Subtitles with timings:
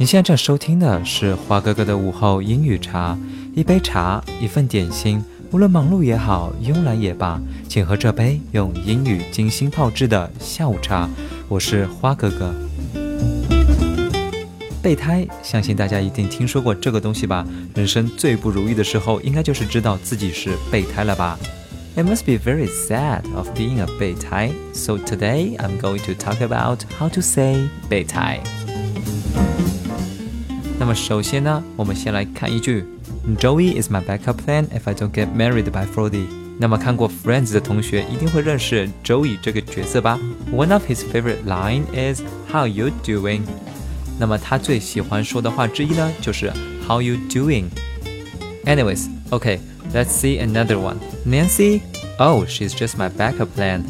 [0.00, 3.18] 你现在正收听的是花哥哥的午后英语茶，
[3.52, 11.08] 一杯茶，一份点心，无论忙碌也好，慵懒也罢，请喝这杯用英语精心泡制的下午茶。
[11.48, 12.54] 我是花哥哥。
[14.80, 17.44] 备胎，相信大家一定听说过这个东西吧？
[17.74, 21.36] 人生最不如意的时候，应该就是知道自己是备胎了吧
[21.96, 24.52] ？It must be very sad of being a 备胎。
[24.72, 28.38] So today I'm going to talk about how to say 备胎。
[30.79, 32.85] 那么首先呢，我们先来看一句：
[33.39, 36.25] Joey is my backup plan if I don't get married by forty。
[36.59, 40.19] 那么看过 Friends 的同学一定会认识 Joey 这个角色吧？
[40.51, 43.41] One of his favorite line is How you doing？
[44.19, 46.51] 那么他最喜欢说的话之一呢，就是
[46.87, 49.59] How you doing。Anyways, okay,
[49.93, 50.97] let's see another one.
[51.25, 51.81] Nancy,
[52.17, 53.81] oh, she's just my backup plan.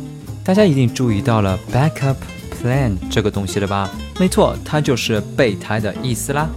[0.43, 2.15] 大家一定注意到了 backup
[2.61, 3.89] plan 这个东西了吧？
[4.19, 6.49] 没错，它就是备胎的意思啦。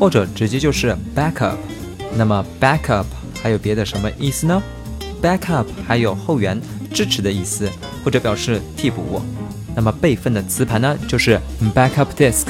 [0.00, 1.56] 或者直接就是 backup。
[2.16, 3.04] 那么 backup
[3.40, 4.60] 还有别的什么意思呢
[5.22, 6.60] ？backup 还有后援、
[6.92, 7.70] 支持的意思，
[8.02, 9.20] 或者表示替补。
[9.76, 11.38] 那么备份的磁盘呢，就是
[11.74, 12.46] backup disk。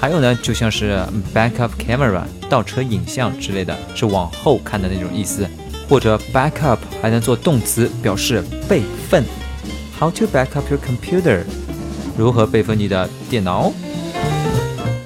[0.00, 0.98] 还有呢，就像是
[1.34, 5.46] backup camera 倒车影像之类的，是往后看的那种意思。
[5.88, 9.24] 或者 backup 还能做动词，表示备份。
[9.98, 11.42] How to backup your computer？
[12.16, 13.72] 如何备份你的电脑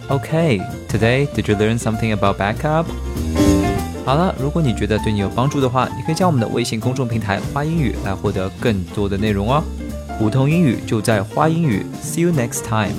[0.08, 0.60] OK。
[0.96, 2.86] Today, did you learn something about backup?
[4.06, 9.62] 好了，如果你觉得对你有帮助的话，你可以加我们的微信公众平台“花英语”来获得更多的内容哦。
[10.18, 11.84] 普通英语就在花英语。
[12.02, 12.94] See you next time.